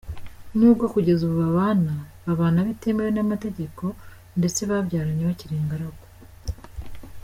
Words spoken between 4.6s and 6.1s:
banabyaranye bakiri ingaragu.